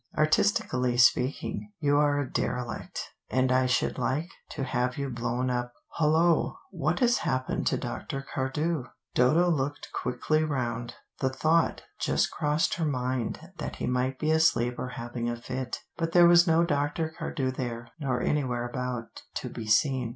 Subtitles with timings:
[0.17, 5.73] Artistically speaking, you are a derelict, and I should like to have you blown up.
[5.99, 8.25] Hullo, what has happened to Dr.
[8.33, 10.95] Cardew?" Dodo looked quickly round.
[11.19, 15.77] The thought just crossed her mind that he might be asleep or having a fit.
[15.97, 17.13] But there was no Dr.
[17.19, 20.09] Cardew there, nor anywhere about, to be seen.